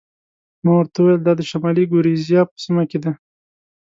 [0.63, 3.11] ما ورته وویل: دا د شمالي ګوریزیا په سیمه کې ده.